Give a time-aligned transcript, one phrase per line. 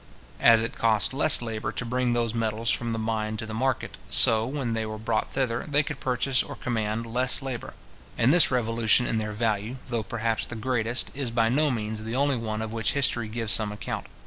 [0.39, 3.97] As it cost less labour to bring those metals from the mine to the market,
[4.09, 7.75] so, when they were brought thither, they could purchase or command less labour;
[8.17, 12.15] and this revolution in their value, though perhaps the greatest, is by no means the
[12.15, 14.07] only one of which history gives some account.